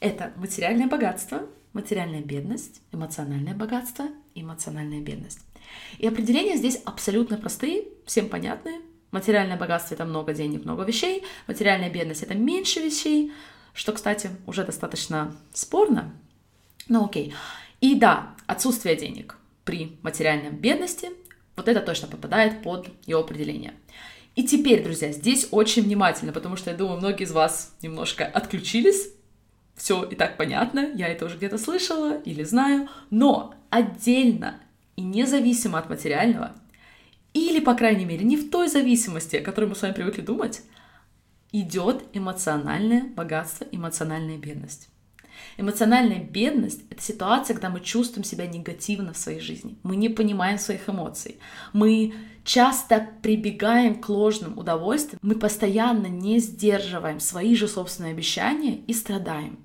Это 0.00 0.32
материальное 0.36 0.88
богатство, 0.88 1.46
материальная 1.72 2.20
бедность, 2.20 2.82
эмоциональное 2.92 3.54
богатство 3.54 4.06
эмоциональная 4.34 5.00
бедность. 5.00 5.40
И 5.98 6.06
определения 6.06 6.56
здесь 6.56 6.80
абсолютно 6.84 7.38
простые, 7.38 7.84
всем 8.06 8.28
понятные. 8.28 8.80
Материальное 9.12 9.56
богатство— 9.56 9.94
это 9.96 10.04
много 10.04 10.34
денег, 10.34 10.64
много 10.64 10.82
вещей. 10.82 11.24
Материальная 11.46 11.90
бедность— 11.90 12.22
это 12.24 12.34
меньше 12.34 12.80
вещей, 12.80 13.32
что, 13.72 13.92
кстати, 13.92 14.30
уже 14.46 14.64
достаточно 14.64 15.34
спорно. 15.52 16.12
Ну 16.88 17.04
окей. 17.04 17.34
И 17.80 17.94
да, 17.94 18.34
отсутствие 18.46 18.96
денег 18.96 19.36
при 19.64 19.96
материальной 20.02 20.50
бедности, 20.50 21.10
вот 21.56 21.68
это 21.68 21.80
точно 21.80 22.08
попадает 22.08 22.62
под 22.62 22.88
его 23.06 23.20
определение. 23.20 23.74
И 24.36 24.44
теперь, 24.44 24.84
друзья, 24.84 25.12
здесь 25.12 25.48
очень 25.50 25.82
внимательно, 25.82 26.30
потому 26.30 26.56
что 26.56 26.70
я 26.70 26.76
думаю, 26.76 26.98
многие 26.98 27.24
из 27.24 27.32
вас 27.32 27.74
немножко 27.82 28.26
отключились. 28.26 29.08
Все 29.74 30.04
и 30.04 30.14
так 30.14 30.36
понятно, 30.36 30.92
я 30.94 31.08
это 31.08 31.24
уже 31.24 31.36
где-то 31.38 31.58
слышала 31.58 32.20
или 32.20 32.44
знаю, 32.44 32.88
но 33.10 33.54
отдельно 33.70 34.60
и 34.94 35.02
независимо 35.02 35.78
от 35.78 35.88
материального, 35.88 36.54
или, 37.34 37.60
по 37.60 37.74
крайней 37.74 38.04
мере, 38.04 38.24
не 38.24 38.36
в 38.36 38.50
той 38.50 38.68
зависимости, 38.68 39.36
о 39.36 39.42
которой 39.42 39.66
мы 39.66 39.74
с 39.74 39.82
вами 39.82 39.92
привыкли 39.92 40.22
думать, 40.22 40.62
идет 41.52 42.04
эмоциональное 42.12 43.04
богатство, 43.04 43.66
эмоциональная 43.70 44.38
бедность. 44.38 44.88
Эмоциональная 45.58 46.22
бедность— 46.22 46.82
это 46.90 47.02
ситуация, 47.02 47.54
когда 47.54 47.70
мы 47.70 47.80
чувствуем 47.80 48.24
себя 48.24 48.46
негативно 48.46 49.12
в 49.12 49.18
своей 49.18 49.40
жизни. 49.40 49.78
Мы 49.82 49.96
не 49.96 50.08
понимаем 50.08 50.58
своих 50.58 50.88
эмоций. 50.88 51.38
Мы 51.72 52.14
часто 52.44 53.08
прибегаем 53.22 53.94
к 53.96 54.08
ложным 54.08 54.58
удовольствиям. 54.58 55.18
Мы 55.22 55.34
постоянно 55.34 56.06
не 56.06 56.38
сдерживаем 56.38 57.20
свои 57.20 57.54
же 57.54 57.68
собственные 57.68 58.12
обещания 58.12 58.76
и 58.86 58.92
страдаем. 58.92 59.58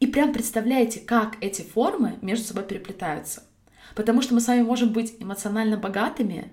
И 0.00 0.06
прям 0.08 0.32
представляете, 0.32 0.98
как 0.98 1.36
эти 1.40 1.62
формы 1.62 2.18
между 2.20 2.44
собой 2.44 2.64
переплетаются. 2.64 3.44
Потому 3.94 4.22
что 4.22 4.34
мы 4.34 4.40
с 4.40 4.48
вами 4.48 4.62
можем 4.62 4.92
быть 4.92 5.14
эмоционально 5.20 5.76
богатыми 5.76 6.50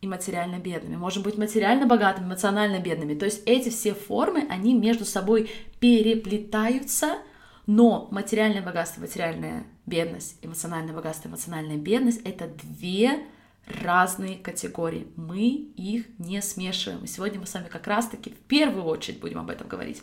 и 0.00 0.06
материально 0.06 0.58
бедными, 0.58 0.96
можем 0.96 1.22
быть 1.22 1.38
материально 1.38 1.86
богатыми, 1.86 2.26
эмоционально 2.26 2.78
бедными. 2.78 3.14
То 3.14 3.24
есть 3.24 3.42
эти 3.46 3.70
все 3.70 3.94
формы, 3.94 4.46
они 4.48 4.74
между 4.74 5.04
собой 5.04 5.50
переплетаются— 5.80 7.18
но 7.74 8.06
материальное 8.10 8.60
богатство, 8.60 9.00
материальная 9.00 9.64
бедность, 9.86 10.36
эмоциональное 10.42 10.92
богатство, 10.92 11.28
эмоциональная 11.28 11.78
бедность— 11.78 12.20
это 12.24 12.46
две 12.46 13.24
разные 13.66 14.36
категории. 14.36 15.06
Мы 15.16 15.48
их 15.48 16.04
не 16.18 16.42
смешиваем. 16.42 17.02
И 17.04 17.06
сегодня 17.06 17.40
мы 17.40 17.46
с 17.46 17.54
вами 17.54 17.68
как 17.68 17.86
раз-таки 17.86 18.28
в 18.28 18.36
первую 18.40 18.84
очередь 18.84 19.20
будем 19.20 19.38
об 19.38 19.48
этом 19.48 19.68
говорить. 19.68 20.02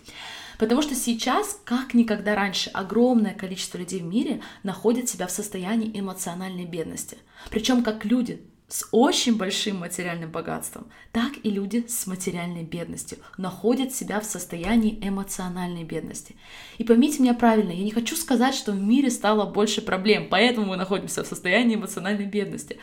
Потому 0.58 0.82
что 0.82 0.96
сейчас, 0.96 1.62
как 1.64 1.94
никогда 1.94 2.34
раньше, 2.34 2.72
огромное 2.72 3.36
количество 3.36 3.78
людей 3.78 4.00
в 4.00 4.06
мире 4.06 4.42
находят 4.64 5.08
себя 5.08 5.28
в 5.28 5.32
состоянии 5.32 5.92
эмоциональной 5.94 6.66
бедности. 6.66 7.20
Причем 7.52 7.84
как 7.84 8.04
люди 8.04 8.42
с 8.70 8.88
очень 8.92 9.36
большим 9.36 9.78
материальным 9.78 10.32
богатством, 10.32 10.88
так 11.12 11.34
и 11.44 11.50
люди 11.50 11.86
с 11.88 12.06
материальной 12.06 12.64
бедностью 12.64 13.18
находят 13.38 13.94
себя 13.94 14.20
в 14.20 14.26
состоянии 14.26 15.00
эмоциональной 15.02 15.84
бедности. 15.84 16.36
И 16.78 16.84
поймите 16.84 17.22
меня 17.22 17.34
правильно, 17.34 17.72
я 17.72 17.84
не 17.84 17.92
хочу 17.92 18.16
сказать, 18.16 18.54
что 18.54 18.72
в 18.72 18.80
мире 18.82 19.10
стало 19.10 19.46
больше 19.46 19.82
проблем, 19.82 20.28
поэтому 20.30 20.68
мы 20.68 20.78
находимся 20.78 21.24
в 21.24 21.28
состоянии 21.28 21.76
эмоциональной 21.76 22.26
бедности. 22.26 22.78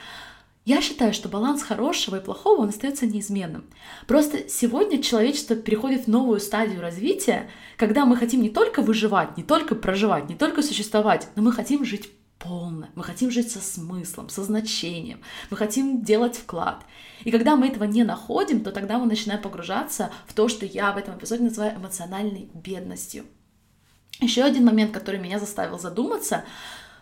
Я 0.64 0.82
считаю, 0.82 1.14
что 1.14 1.28
баланс 1.28 1.62
хорошего 1.62 2.16
и 2.16 2.24
плохого, 2.24 2.62
он 2.62 2.70
остается 2.70 3.06
неизменным. 3.06 3.66
Просто 4.08 4.48
сегодня 4.48 5.00
человечество 5.00 5.54
переходит 5.54 6.06
в 6.06 6.08
новую 6.08 6.40
стадию 6.40 6.80
развития, 6.80 7.48
когда 7.76 8.04
мы 8.04 8.16
хотим 8.16 8.42
не 8.42 8.50
только 8.50 8.82
выживать, 8.82 9.36
не 9.36 9.44
только 9.44 9.76
проживать, 9.76 10.28
не 10.28 10.34
только 10.34 10.62
существовать, 10.62 11.28
но 11.36 11.42
мы 11.42 11.52
хотим 11.52 11.84
жить 11.84 12.10
полно. 12.46 12.88
Мы 12.94 13.02
хотим 13.02 13.30
жить 13.30 13.50
со 13.50 13.60
смыслом, 13.60 14.28
со 14.28 14.42
значением. 14.42 15.20
Мы 15.50 15.56
хотим 15.56 16.02
делать 16.02 16.36
вклад. 16.36 16.84
И 17.24 17.30
когда 17.30 17.56
мы 17.56 17.68
этого 17.68 17.84
не 17.84 18.04
находим, 18.04 18.60
то 18.60 18.72
тогда 18.72 18.98
мы 18.98 19.06
начинаем 19.06 19.42
погружаться 19.42 20.10
в 20.26 20.34
то, 20.34 20.48
что 20.48 20.66
я 20.66 20.92
в 20.92 20.96
этом 20.96 21.16
эпизоде 21.18 21.44
называю 21.44 21.76
эмоциональной 21.76 22.48
бедностью. 22.54 23.24
Еще 24.20 24.42
один 24.42 24.64
момент, 24.64 24.92
который 24.92 25.20
меня 25.20 25.38
заставил 25.38 25.78
задуматься, 25.78 26.44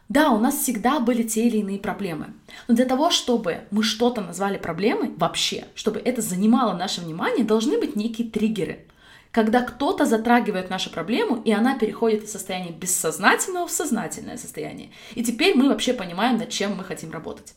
да, 0.09 0.31
у 0.31 0.39
нас 0.39 0.57
всегда 0.57 1.01
были 1.01 1.23
те 1.23 1.47
или 1.47 1.59
иные 1.59 1.79
проблемы. 1.79 2.35
Но 2.69 2.75
для 2.75 2.85
того, 2.85 3.11
чтобы 3.11 3.61
мы 3.71 3.83
что-то 3.83 4.21
назвали 4.21 4.59
проблемой 4.59 5.13
вообще, 5.17 5.67
чтобы 5.75 5.99
это 6.01 6.21
занимало 6.21 6.77
наше 6.77 7.01
внимание, 7.01 7.45
должны 7.45 7.79
быть 7.79 7.97
некие 7.97 8.29
триггеры 8.29 8.87
когда 9.35 9.63
кто-то 9.63 10.07
затрагивает 10.07 10.71
нашу 10.71 10.91
проблему, 10.91 11.43
и 11.45 11.51
она 11.51 11.77
переходит 11.77 12.23
из 12.23 12.31
состояния 12.31 12.71
бессознательного 12.71 13.67
в 13.67 13.71
сознательное 13.73 14.37
состояние. 14.37 14.93
И 15.17 15.25
теперь 15.25 15.57
мы 15.57 15.69
вообще 15.69 15.93
понимаем, 15.93 16.39
над 16.39 16.51
чем 16.51 16.77
мы 16.77 16.85
хотим 16.85 17.11
работать. 17.11 17.55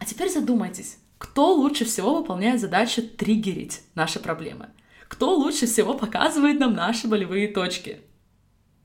А 0.00 0.06
теперь 0.06 0.30
задумайтесь, 0.30 0.96
кто 1.18 1.52
лучше 1.52 1.84
всего 1.84 2.14
выполняет 2.14 2.62
задачу 2.62 3.02
триггерить 3.02 3.82
наши 3.94 4.20
проблемы? 4.20 4.70
Кто 5.06 5.34
лучше 5.36 5.66
всего 5.66 5.92
показывает 5.92 6.58
нам 6.60 6.72
наши 6.72 7.08
болевые 7.08 7.48
точки? 7.48 8.00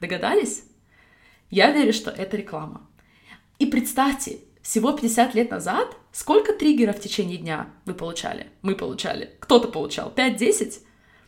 Догадались? 0.01 0.65
Я 1.49 1.71
верю, 1.71 1.93
что 1.93 2.11
это 2.11 2.35
реклама. 2.35 2.85
И 3.57 3.67
представьте, 3.67 4.39
всего 4.61 4.91
50 4.91 5.33
лет 5.33 5.49
назад 5.49 5.95
сколько 6.11 6.51
триггеров 6.51 6.97
в 6.97 7.01
течение 7.01 7.37
дня 7.37 7.69
вы 7.85 7.93
получали? 7.93 8.47
Мы 8.63 8.75
получали. 8.75 9.33
Кто-то 9.39 9.69
получал 9.69 10.11
5-10? 10.13 10.81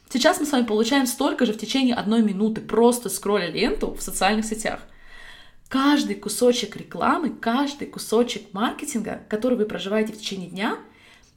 Сейчас 0.09 0.39
мы 0.39 0.45
с 0.45 0.51
вами 0.51 0.65
получаем 0.65 1.07
столько 1.07 1.45
же 1.45 1.53
в 1.53 1.57
течение 1.57 1.95
одной 1.95 2.21
минуты, 2.21 2.61
просто 2.61 3.09
скролля 3.09 3.49
ленту 3.49 3.93
в 3.95 4.01
социальных 4.01 4.45
сетях. 4.45 4.81
Каждый 5.67 6.15
кусочек 6.15 6.75
рекламы, 6.77 7.31
каждый 7.31 7.87
кусочек 7.87 8.53
маркетинга, 8.53 9.23
который 9.29 9.57
вы 9.57 9.65
проживаете 9.65 10.13
в 10.13 10.17
течение 10.17 10.49
дня, 10.49 10.77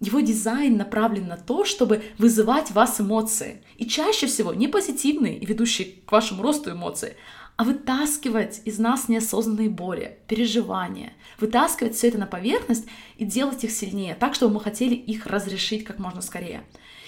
его 0.00 0.20
дизайн 0.20 0.76
направлен 0.76 1.26
на 1.26 1.36
то, 1.36 1.64
чтобы 1.64 2.04
вызывать 2.18 2.68
в 2.68 2.74
вас 2.74 3.00
эмоции. 3.00 3.62
И 3.78 3.86
чаще 3.86 4.26
всего 4.26 4.54
не 4.54 4.68
позитивные 4.68 5.38
ведущие 5.40 5.88
к 6.06 6.12
вашему 6.12 6.42
росту 6.42 6.70
эмоции, 6.70 7.16
а 7.56 7.64
вытаскивать 7.64 8.60
из 8.64 8.78
нас 8.78 9.08
неосознанные 9.08 9.68
боли, 9.68 10.18
переживания, 10.28 11.14
вытаскивать 11.40 11.96
все 11.96 12.08
это 12.08 12.18
на 12.18 12.26
поверхность 12.26 12.86
и 13.16 13.24
делать 13.24 13.64
их 13.64 13.72
сильнее, 13.72 14.14
так, 14.14 14.36
чтобы 14.36 14.54
мы 14.54 14.60
хотели 14.60 14.94
их 14.94 15.26
разрешить 15.26 15.82
как 15.84 15.98
можно 15.98 16.22
скорее. 16.22 16.62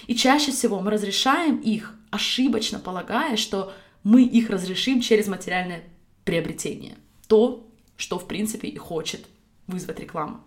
И 0.07 0.15
чаще 0.15 0.51
всего 0.51 0.79
мы 0.79 0.91
разрешаем 0.91 1.57
их, 1.57 1.95
ошибочно 2.09 2.79
полагая, 2.79 3.37
что 3.37 3.73
мы 4.03 4.23
их 4.23 4.49
разрешим 4.49 5.01
через 5.01 5.27
материальное 5.27 5.83
приобретение. 6.23 6.97
То, 7.27 7.67
что 7.97 8.17
в 8.19 8.27
принципе 8.27 8.67
и 8.67 8.77
хочет 8.77 9.25
вызвать 9.67 9.99
реклама. 9.99 10.43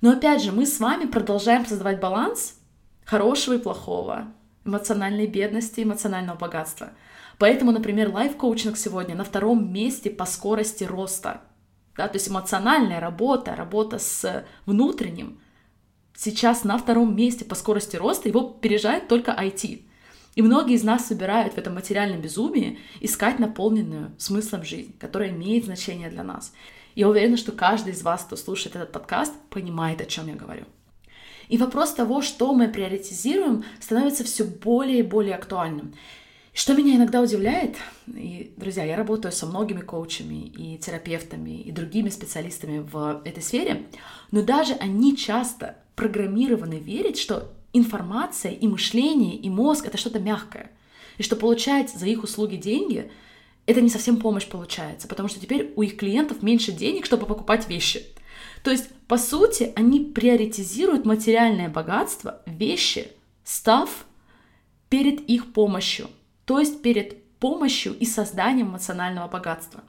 Но 0.00 0.10
опять 0.10 0.42
же, 0.42 0.52
мы 0.52 0.66
с 0.66 0.80
вами 0.80 1.06
продолжаем 1.06 1.64
создавать 1.64 2.00
баланс 2.00 2.58
хорошего 3.04 3.54
и 3.54 3.58
плохого, 3.58 4.32
эмоциональной 4.64 5.26
бедности, 5.26 5.82
эмоционального 5.82 6.36
богатства. 6.36 6.90
Поэтому, 7.38 7.72
например, 7.72 8.10
лайф-коучинг 8.10 8.76
сегодня 8.76 9.14
на 9.14 9.24
втором 9.24 9.72
месте 9.72 10.10
по 10.10 10.24
скорости 10.24 10.84
роста. 10.84 11.42
Да, 11.96 12.08
то 12.08 12.16
есть 12.16 12.28
эмоциональная 12.28 13.00
работа, 13.00 13.54
работа 13.54 13.98
с 13.98 14.44
внутренним 14.64 15.40
сейчас 16.14 16.64
на 16.64 16.78
втором 16.78 17.14
месте 17.16 17.44
по 17.44 17.54
скорости 17.54 17.96
роста, 17.96 18.28
его 18.28 18.42
пережает 18.42 19.08
только 19.08 19.32
IT. 19.32 19.82
И 20.34 20.42
многие 20.42 20.76
из 20.76 20.82
нас 20.82 21.06
собирают 21.06 21.54
в 21.54 21.58
этом 21.58 21.74
материальном 21.74 22.20
безумии 22.20 22.78
искать 23.00 23.38
наполненную 23.38 24.12
смыслом 24.18 24.64
жизнь, 24.64 24.94
которая 24.98 25.30
имеет 25.30 25.66
значение 25.66 26.08
для 26.08 26.22
нас. 26.22 26.52
Я 26.94 27.08
уверена, 27.08 27.36
что 27.36 27.52
каждый 27.52 27.92
из 27.92 28.02
вас, 28.02 28.24
кто 28.24 28.36
слушает 28.36 28.76
этот 28.76 28.92
подкаст, 28.92 29.34
понимает, 29.50 30.00
о 30.00 30.06
чем 30.06 30.28
я 30.28 30.34
говорю. 30.34 30.64
И 31.48 31.58
вопрос 31.58 31.92
того, 31.92 32.22
что 32.22 32.54
мы 32.54 32.68
приоритизируем, 32.68 33.64
становится 33.80 34.24
все 34.24 34.44
более 34.44 35.00
и 35.00 35.02
более 35.02 35.34
актуальным. 35.34 35.94
Что 36.52 36.74
меня 36.74 36.96
иногда 36.96 37.22
удивляет, 37.22 37.76
и, 38.06 38.52
друзья, 38.58 38.84
я 38.84 38.96
работаю 38.96 39.32
со 39.32 39.46
многими 39.46 39.80
коучами 39.80 40.44
и 40.48 40.76
терапевтами 40.76 41.62
и 41.62 41.72
другими 41.72 42.10
специалистами 42.10 42.80
в 42.80 43.22
этой 43.24 43.42
сфере, 43.42 43.86
но 44.30 44.42
даже 44.42 44.74
они 44.74 45.16
часто 45.16 45.78
программированы 45.96 46.74
верить, 46.74 47.18
что 47.18 47.54
информация 47.72 48.52
и 48.52 48.68
мышление 48.68 49.34
и 49.34 49.48
мозг— 49.48 49.86
это 49.86 49.96
что-то 49.96 50.18
мягкое, 50.18 50.70
и 51.16 51.22
что 51.22 51.36
получать 51.36 51.90
за 51.90 52.06
их 52.06 52.22
услуги 52.22 52.56
деньги— 52.56 53.10
это 53.66 53.80
не 53.80 53.88
совсем 53.88 54.18
помощь 54.18 54.46
получается, 54.46 55.08
потому 55.08 55.30
что 55.30 55.40
теперь 55.40 55.72
у 55.74 55.80
их 55.80 55.96
клиентов 55.96 56.42
меньше 56.42 56.70
денег, 56.70 57.06
чтобы 57.06 57.24
покупать 57.24 57.66
вещи. 57.66 58.04
То 58.62 58.70
есть, 58.70 58.90
по 59.08 59.16
сути, 59.16 59.72
они 59.74 60.00
приоритизируют 60.00 61.06
материальное 61.06 61.70
богатство, 61.70 62.42
вещи, 62.44 63.10
став 63.42 64.04
перед 64.90 65.20
их 65.20 65.54
помощью, 65.54 66.08
то 66.44 66.58
есть 66.58 66.82
перед 66.82 67.22
помощью 67.38 67.96
и 67.98 68.04
созданием 68.04 68.70
эмоционального 68.70 69.28
богатства. 69.28 69.82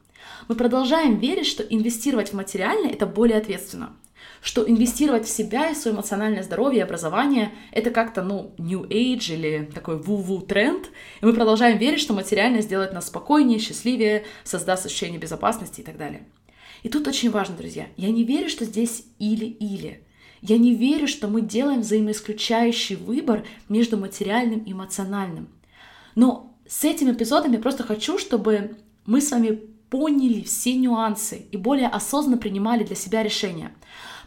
Мы 0.47 0.55
продолжаем 0.55 1.17
верить, 1.17 1.47
что 1.47 1.63
инвестировать 1.63 2.29
в 2.29 2.33
материальное— 2.33 2.89
это 2.91 3.05
более 3.05 3.37
ответственно— 3.37 3.93
что 4.43 4.69
инвестировать 4.69 5.25
в 5.25 5.29
себя 5.29 5.69
и 5.69 5.75
свое 5.75 5.95
эмоциональное 5.95 6.43
здоровье 6.43 6.79
и 6.79 6.83
образование— 6.83 7.51
это 7.71 7.91
как-то, 7.91 8.23
ну, 8.23 8.53
new 8.57 8.83
age 8.83 9.33
или 9.33 9.69
такой 9.73 9.97
ву-ву 9.97 10.45
тренд, 10.45 10.89
и 11.21 11.25
мы 11.25 11.33
продолжаем 11.33 11.77
верить, 11.77 12.01
что 12.01 12.13
материально 12.13 12.61
сделает 12.61 12.93
нас 12.93 13.07
спокойнее, 13.07 13.59
счастливее, 13.59 14.25
создаст 14.43 14.85
ощущение 14.85 15.19
безопасности 15.19 15.79
и 15.79 15.83
так 15.83 15.97
далее. 15.97 16.27
И 16.83 16.89
тут 16.89 17.07
очень 17.07 17.31
важно, 17.31 17.55
друзья, 17.55 17.87
я 17.95 18.11
не 18.11 18.25
верю, 18.25 18.49
что 18.49 18.65
здесь 18.65 19.05
или-или. 19.17 20.03
Я 20.41 20.57
не 20.57 20.75
верю, 20.75 21.07
что 21.07 21.29
мы 21.29 21.39
делаем 21.39 21.79
взаимоисключающий 21.79 22.97
выбор 22.97 23.45
между 23.69 23.95
материальным 23.95 24.59
и 24.59 24.73
эмоциональным. 24.73 25.47
Но 26.15 26.57
с 26.67 26.83
этим 26.83 27.11
эпизодом 27.11 27.51
я 27.51 27.59
просто 27.59 27.83
хочу, 27.83 28.17
чтобы 28.17 28.77
мы 29.05 29.21
с 29.21 29.31
вами 29.31 29.51
поняли 29.89 30.41
все 30.41 30.75
нюансы 30.75 31.45
и 31.51 31.57
более 31.57 31.87
осознанно 31.87 32.37
принимали 32.37 32.83
для 32.83 32.95
себя 32.95 33.21
решения. 33.21 33.73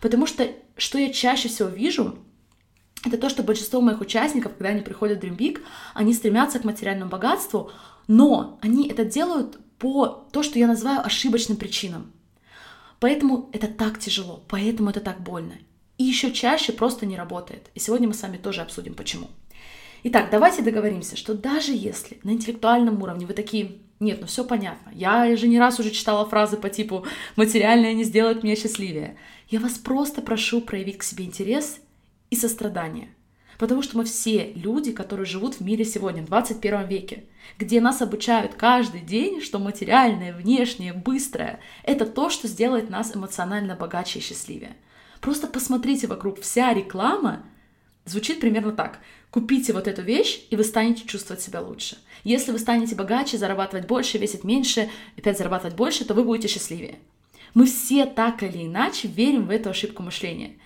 Потому 0.01 0.27
что 0.27 0.49
что 0.77 0.99
я 0.99 1.13
чаще 1.13 1.49
всего 1.49 1.69
вижу, 1.69 2.19
это 3.05 3.19
то, 3.19 3.29
что 3.29 3.43
большинство 3.43 3.81
моих 3.81 4.01
участников, 4.01 4.53
когда 4.53 4.71
они 4.71 4.83
приходят 4.83 5.21
в 5.21 5.25
Dream 5.25 5.37
Big, 5.37 5.63
они 5.95 6.13
стремятся 6.13 6.59
к 6.59 6.65
материальному 6.65 7.11
богатству, 7.11 7.71
но 8.09 8.59
они 8.63 8.89
это 8.89 9.05
делают 9.05 9.59
по 9.79 10.07
то, 10.07 10.43
что 10.43 10.59
я 10.59 10.67
называю 10.67 11.05
ошибочным 11.05 11.57
причинам. 11.57 12.13
Поэтому 12.99 13.51
это 13.53 13.69
так 13.69 13.99
тяжело, 13.99 14.45
поэтому 14.49 14.91
это 14.91 15.01
так 15.01 15.21
больно. 15.21 15.55
И 15.99 16.05
еще 16.05 16.33
чаще 16.33 16.73
просто 16.73 17.07
не 17.07 17.17
работает. 17.17 17.71
И 17.75 17.81
сегодня 17.81 18.09
мы 18.09 18.15
с 18.15 18.23
вами 18.23 18.37
тоже 18.39 18.63
обсудим, 18.63 18.95
почему. 18.95 19.29
Итак, 20.05 20.29
давайте 20.31 20.63
договоримся, 20.63 21.17
что 21.17 21.35
даже 21.35 21.73
если 21.73 22.19
на 22.23 22.31
интеллектуальном 22.31 23.03
уровне 23.03 23.27
вы 23.27 23.35
такие, 23.35 23.79
нет, 23.99 24.19
ну 24.21 24.27
все 24.27 24.45
понятно, 24.45 24.91
я 24.95 25.35
же 25.37 25.49
не 25.49 25.59
раз 25.59 25.81
уже 25.81 25.91
читала 25.91 26.29
фразы 26.29 26.57
по 26.57 26.69
типу 26.69 27.07
«материальное 27.37 27.95
не 27.95 28.05
сделает 28.05 28.43
меня 28.43 28.57
счастливее», 28.57 29.17
я 29.49 29.61
вас 29.61 29.75
просто 29.75 30.23
прошу 30.23 30.61
проявить 30.61 30.99
к 30.99 31.03
себе 31.03 31.25
интерес 31.25 31.79
и 32.31 32.37
сострадание. 32.37 33.09
Потому 33.59 33.81
что 33.81 33.97
мы 33.97 34.05
все 34.05 34.53
люди, 34.55 34.93
которые 34.93 35.25
живут 35.25 35.55
в 35.55 35.61
мире 35.61 35.85
сегодня, 35.85 36.23
в 36.23 36.27
21 36.27 36.87
веке, 36.87 37.25
где 37.59 37.81
нас 37.81 38.03
обучают 38.03 38.55
каждый 38.55 39.01
день, 39.01 39.41
что 39.41 39.59
материальное, 39.59 40.35
внешнее, 40.35 40.93
быстрое— 40.93 41.61
это 41.83 42.05
то, 42.05 42.29
что 42.29 42.49
сделает 42.49 42.91
нас 42.91 43.17
эмоционально 43.17 43.75
богаче 43.75 44.19
и 44.19 44.23
счастливее. 44.23 44.77
Просто 45.21 45.47
посмотрите 45.47 46.07
вокруг, 46.07 46.41
вся 46.41 46.75
реклама 46.75 47.45
звучит 48.07 48.41
примерно 48.41 48.73
так. 48.73 49.01
Купите 49.31 49.75
вот 49.75 49.87
эту 49.87 50.01
вещь, 50.01 50.41
и 50.49 50.57
вы 50.57 50.65
станете 50.65 51.07
чувствовать 51.07 51.43
себя 51.43 51.61
лучше. 51.61 51.99
Если 52.25 52.53
вы 52.53 52.59
станете 52.59 52.95
богаче, 52.95 53.37
зарабатывать 53.37 53.87
больше, 53.87 54.17
весить 54.17 54.45
меньше, 54.45 54.89
опять 55.19 55.37
зарабатывать 55.37 55.77
больше, 55.77 56.07
то 56.07 56.15
вы 56.15 56.25
будете 56.25 56.49
счастливее. 56.49 56.99
Мы 57.53 57.67
все 57.67 58.07
так 58.07 58.43
или 58.43 58.67
иначе 58.67 59.09
верим 59.09 59.47
в 59.47 59.51
эту 59.51 59.71
ошибку 59.71 60.03
мышления. 60.03 60.57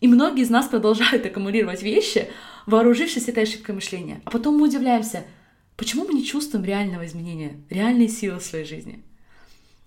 И 0.00 0.08
многие 0.08 0.42
из 0.42 0.50
нас 0.50 0.66
продолжают 0.66 1.24
аккумулировать 1.26 1.82
вещи, 1.82 2.28
вооружившись 2.66 3.28
этой 3.28 3.44
ошибкой 3.44 3.74
мышления. 3.76 4.20
А 4.24 4.30
потом 4.30 4.56
мы 4.56 4.68
удивляемся, 4.68 5.24
почему 5.76 6.04
мы 6.04 6.14
не 6.14 6.24
чувствуем 6.24 6.64
реального 6.64 7.06
изменения, 7.06 7.60
реальной 7.70 8.08
силы 8.08 8.38
в 8.38 8.44
своей 8.44 8.64
жизни. 8.64 9.02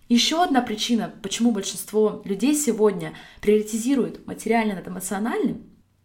Еще 0.10 0.44
одна 0.44 0.62
причина, 0.62 1.14
почему 1.22 1.52
большинство 1.52 2.22
людей 2.26 2.56
сегодня 2.56 3.14
приоритизируют 3.42 4.28
материально 4.28 4.76
над 4.76 4.88
эмоциональным, 4.88 5.64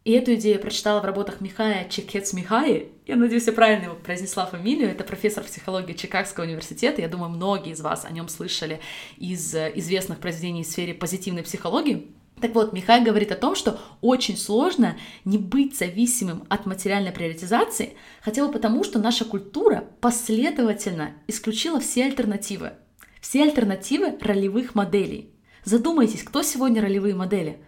и 0.09 0.13
эту 0.13 0.37
идею 0.37 0.55
я 0.55 0.59
прочитала 0.59 1.03
в 1.03 1.05
работах 1.05 1.43
Михая 1.43 1.87
Чекец 1.87 2.33
Михаи. 2.33 2.89
Я 3.07 3.17
надеюсь, 3.17 3.47
я 3.47 3.53
правильно 3.53 3.85
его 3.85 3.95
произнесла 3.95 4.47
фамилию. 4.47 4.89
Это 4.91 5.05
профессор 5.05 5.45
психологии 5.45 5.93
Чикагского 5.93 6.45
университета. 6.47 7.03
Я 7.03 7.09
думаю, 7.09 7.29
многие 7.29 7.73
из 7.73 7.83
вас 7.83 8.07
о 8.07 8.11
нем 8.11 8.31
слышали 8.31 8.81
из 9.19 9.55
э, 9.55 9.71
известных 9.75 10.19
произведений 10.19 10.65
в 10.65 10.67
сфере 10.67 10.95
позитивной 10.95 11.43
психологии. 11.43 12.07
Так 12.41 12.55
вот, 12.55 12.73
Михай 12.73 13.05
говорит 13.05 13.33
о 13.33 13.37
том, 13.37 13.55
что 13.55 13.79
очень 14.01 14.39
сложно 14.39 14.97
не 15.27 15.37
быть 15.37 15.77
зависимым 15.77 16.45
от 16.49 16.65
материальной 16.65 17.13
приоритизации, 17.13 17.93
хотя 18.23 18.47
бы 18.47 18.51
потому, 18.51 18.85
что 18.85 18.99
наша 18.99 19.27
культура 19.27 19.85
последовательно 20.01 21.17
исключила 21.27 21.81
все 21.81 22.07
альтернативы. 22.07 22.73
Все 23.21 23.43
альтернативы 23.43 24.17
ролевых 24.23 24.75
моделей. 24.75 25.35
Задумайтесь, 25.65 26.23
кто 26.23 26.43
сегодня 26.43 26.81
ролевые 26.81 27.15
модели? 27.15 27.59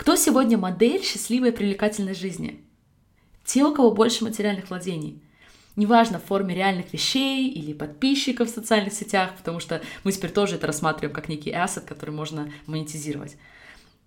Кто 0.00 0.16
сегодня 0.16 0.56
модель 0.56 1.02
счастливой 1.02 1.50
и 1.50 1.52
привлекательной 1.52 2.14
жизни? 2.14 2.64
Те, 3.44 3.64
у 3.64 3.74
кого 3.74 3.90
больше 3.90 4.24
материальных 4.24 4.70
владений. 4.70 5.22
Неважно, 5.76 6.18
в 6.18 6.24
форме 6.24 6.54
реальных 6.54 6.90
вещей 6.94 7.50
или 7.50 7.74
подписчиков 7.74 8.48
в 8.48 8.54
социальных 8.54 8.94
сетях, 8.94 9.36
потому 9.36 9.60
что 9.60 9.82
мы 10.02 10.12
теперь 10.12 10.30
тоже 10.30 10.54
это 10.54 10.66
рассматриваем 10.66 11.14
как 11.14 11.28
некий 11.28 11.50
ассет, 11.50 11.84
который 11.84 12.12
можно 12.12 12.50
монетизировать. 12.64 13.36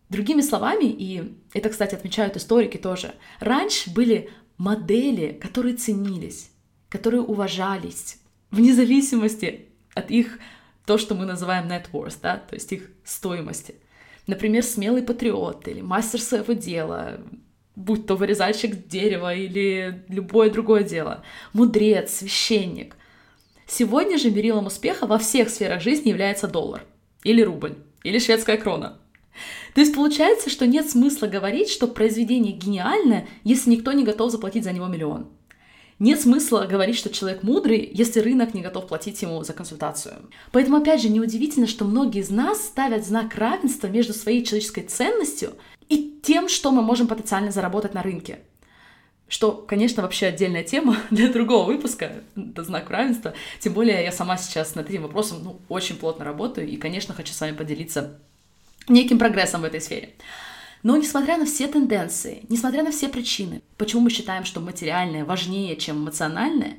Другими 0.09 0.41
словами, 0.41 0.85
и 0.85 1.31
это, 1.53 1.69
кстати, 1.69 1.93
отмечают 1.93 2.37
историки 2.37 2.77
тоже, 2.77 3.13
раньше 3.39 3.91
были 3.91 4.31
модели, 4.57 5.39
которые 5.39 5.75
ценились, 5.75 6.49
которые 6.89 7.21
уважались, 7.21 8.17
вне 8.49 8.73
зависимости 8.73 9.67
от 9.93 10.09
их, 10.09 10.39
то, 10.87 10.97
что 10.97 11.13
мы 11.13 11.25
называем 11.25 11.67
net 11.67 11.85
worth, 11.91 12.17
да, 12.19 12.37
то 12.37 12.55
есть 12.55 12.71
их 12.71 12.89
стоимости. 13.03 13.75
Например, 14.27 14.63
смелый 14.63 15.03
патриот 15.03 15.67
или 15.67 15.81
мастер 15.81 16.21
своего 16.21 16.53
дела, 16.53 17.19
будь 17.75 18.05
то 18.05 18.15
вырезальщик 18.15 18.87
дерева 18.87 19.33
или 19.33 20.05
любое 20.07 20.49
другое 20.49 20.83
дело, 20.83 21.23
мудрец, 21.51 22.13
священник. 22.17 22.95
Сегодня 23.67 24.17
же 24.17 24.31
мерилом 24.31 24.67
успеха 24.67 25.07
во 25.07 25.17
всех 25.17 25.49
сферах 25.49 25.81
жизни 25.81 26.09
является 26.09 26.47
доллар, 26.47 26.83
или 27.23 27.41
рубль, 27.41 27.75
или 28.03 28.19
шведская 28.19 28.57
крона. 28.57 28.99
То 29.73 29.81
есть 29.81 29.95
получается, 29.95 30.49
что 30.49 30.67
нет 30.67 30.89
смысла 30.89 31.27
говорить, 31.27 31.69
что 31.69 31.87
произведение 31.87 32.53
гениальное, 32.53 33.27
если 33.43 33.71
никто 33.71 33.91
не 33.91 34.03
готов 34.03 34.31
заплатить 34.31 34.63
за 34.63 34.71
него 34.71 34.87
миллион. 34.87 35.27
Нет 35.99 36.21
смысла 36.21 36.65
говорить, 36.69 36.97
что 36.97 37.09
человек 37.09 37.43
мудрый, 37.43 37.89
если 37.93 38.19
рынок 38.19 38.53
не 38.53 38.61
готов 38.61 38.87
платить 38.87 39.21
ему 39.21 39.43
за 39.43 39.53
консультацию. 39.53 40.29
Поэтому, 40.51 40.77
опять 40.77 41.01
же, 41.01 41.09
неудивительно, 41.09 41.67
что 41.67 41.85
многие 41.85 42.21
из 42.21 42.29
нас 42.29 42.61
ставят 42.61 43.05
знак 43.05 43.35
равенства 43.35 43.87
между 43.87 44.13
своей 44.13 44.43
человеческой 44.43 44.83
ценностью 44.83 45.53
и 45.89 46.19
тем, 46.23 46.49
что 46.49 46.71
мы 46.71 46.81
можем 46.81 47.07
потенциально 47.07 47.51
заработать 47.51 47.93
на 47.93 48.01
рынке. 48.01 48.39
Что, 49.27 49.51
конечно, 49.51 50.03
вообще 50.03 50.27
отдельная 50.27 50.63
тема 50.63 50.97
для 51.09 51.31
другого 51.31 51.65
выпуска, 51.65 52.23
это 52.35 52.63
знак 52.63 52.89
равенства. 52.89 53.33
Тем 53.59 53.73
более 53.73 54.03
я 54.03 54.11
сама 54.11 54.37
сейчас 54.37 54.75
над 54.75 54.89
этим 54.89 55.03
вопросом 55.03 55.43
ну, 55.43 55.59
очень 55.69 55.95
плотно 55.95 56.25
работаю 56.25 56.67
и, 56.67 56.77
конечно, 56.77 57.13
хочу 57.13 57.33
с 57.33 57.41
вами 57.41 57.55
поделиться 57.55 58.19
неким 58.87 59.19
прогрессом 59.19 59.61
в 59.61 59.65
этой 59.65 59.81
сфере. 59.81 60.13
Но 60.83 60.97
несмотря 60.97 61.37
на 61.37 61.45
все 61.45 61.67
тенденции, 61.67 62.43
несмотря 62.49 62.83
на 62.83 62.91
все 62.91 63.07
причины, 63.07 63.61
почему 63.77 64.01
мы 64.01 64.09
считаем, 64.09 64.43
что 64.43 64.59
материальное 64.59 65.23
важнее, 65.23 65.77
чем 65.77 66.03
эмоциональное, 66.03 66.75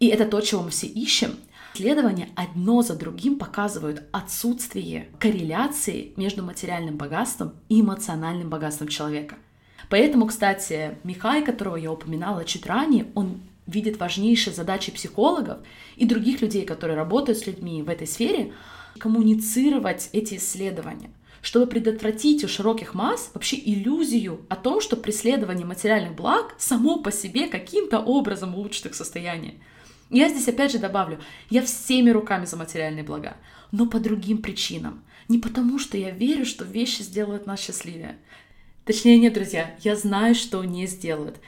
и 0.00 0.08
это 0.08 0.26
то, 0.26 0.40
чего 0.40 0.64
мы 0.64 0.70
все 0.70 0.88
ищем, 0.88 1.36
исследования 1.72 2.28
одно 2.34 2.82
за 2.82 2.96
другим 2.96 3.38
показывают 3.38 4.02
отсутствие 4.10 5.08
корреляции 5.20 6.12
между 6.16 6.42
материальным 6.42 6.96
богатством 6.96 7.54
и 7.68 7.80
эмоциональным 7.80 8.50
богатством 8.50 8.88
человека. 8.88 9.36
Поэтому, 9.88 10.26
кстати, 10.26 10.98
Михай, 11.04 11.44
которого 11.44 11.76
я 11.76 11.92
упоминала 11.92 12.44
чуть 12.44 12.66
ранее, 12.66 13.06
он 13.14 13.40
видит 13.68 14.00
важнейшие 14.00 14.54
задачи 14.54 14.90
психологов 14.90 15.58
и 15.94 16.04
других 16.04 16.40
людей, 16.40 16.64
которые 16.64 16.96
работают 16.96 17.38
с 17.38 17.46
людьми 17.46 17.82
в 17.82 17.88
этой 17.88 18.08
сфере, 18.08 18.52
коммуницировать 18.98 20.08
эти 20.12 20.34
исследования– 20.34 21.10
чтобы 21.42 21.66
предотвратить 21.66 22.44
у 22.44 22.48
широких 22.48 22.94
масс 22.94 23.30
вообще 23.34 23.56
иллюзию 23.56 24.40
о 24.48 24.56
том, 24.56 24.80
что 24.80 24.96
преследование 24.96 25.66
материальных 25.66 26.14
благ 26.14 26.54
само 26.58 26.98
по 27.00 27.12
себе 27.12 27.48
каким-то 27.48 28.00
образом 28.00 28.54
улучшит 28.54 28.86
их 28.86 28.94
состояние. 28.94 29.54
Я 30.10 30.28
здесь 30.28 30.48
опять 30.48 30.72
же 30.72 30.78
добавлю, 30.78 31.20
я 31.50 31.62
всеми 31.62 32.10
руками 32.10 32.44
за 32.44 32.56
материальные 32.56 33.04
блага, 33.04 33.36
но 33.72 33.86
по 33.86 33.98
другим 33.98 34.38
причинам. 34.38 35.02
Не 35.28 35.38
потому, 35.38 35.78
что 35.78 35.96
я 35.98 36.10
верю, 36.10 36.46
что 36.46 36.64
вещи 36.64 37.02
сделают 37.02 37.46
нас 37.46 37.60
счастливее. 37.60 38.18
Точнее, 38.84 39.18
нет, 39.18 39.34
друзья, 39.34 39.74
я 39.82 39.96
знаю, 39.96 40.36
что 40.36 40.62
не 40.62 40.86
сделают. 40.86 41.40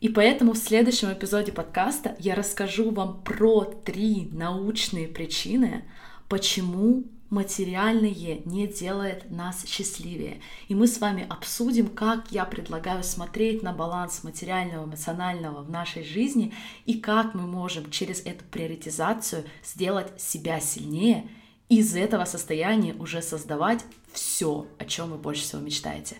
И 0.00 0.08
поэтому 0.08 0.54
в 0.54 0.58
следующем 0.58 1.12
эпизоде 1.12 1.52
подкаста 1.52 2.16
я 2.18 2.34
расскажу 2.34 2.90
вам 2.90 3.22
про 3.22 3.64
три 3.64 4.28
научные 4.32 5.06
причины, 5.06 5.84
почему 6.28 7.04
материальное 7.30 8.10
не 8.44 8.66
делает 8.66 9.30
нас 9.30 9.64
счастливее. 9.66 10.40
И 10.68 10.74
мы 10.74 10.86
с 10.86 11.00
вами 11.00 11.26
обсудим, 11.28 11.88
как 11.88 12.30
я 12.30 12.44
предлагаю 12.44 13.02
смотреть 13.04 13.62
на 13.62 13.72
баланс 13.72 14.24
материального, 14.24 14.84
эмоционального 14.84 15.62
в 15.62 15.70
нашей 15.70 16.04
жизни 16.04 16.52
и 16.86 16.94
как 16.94 17.34
мы 17.34 17.46
можем 17.46 17.90
через 17.90 18.20
эту 18.26 18.44
приоритизацию 18.44 19.44
сделать 19.62 20.20
себя 20.20 20.60
сильнее 20.60 21.28
из 21.70 21.94
этого 21.94 22.24
состояния 22.24 22.94
уже 22.94 23.22
создавать 23.22 23.84
все, 24.12 24.66
о 24.78 24.84
чем 24.84 25.10
вы 25.10 25.16
больше 25.16 25.42
всего 25.42 25.62
мечтаете. 25.62 26.16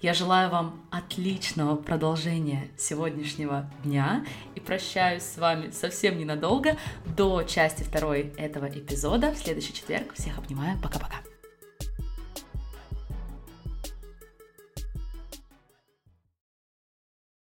Я 0.00 0.14
желаю 0.14 0.50
вам 0.50 0.82
отличного 0.90 1.76
продолжения 1.76 2.68
сегодняшнего 2.78 3.70
дня 3.84 4.24
и 4.54 4.60
прощаюсь 4.60 5.22
с 5.22 5.36
вами 5.36 5.70
совсем 5.70 6.18
ненадолго 6.18 6.78
до 7.16 7.42
части 7.42 7.82
второй 7.82 8.32
этого 8.38 8.66
эпизода 8.66 9.30
в 9.30 9.36
следующий 9.36 9.74
четверг. 9.74 10.14
Всех 10.14 10.38
обнимаю. 10.38 10.78
Пока-пока. 10.82 11.33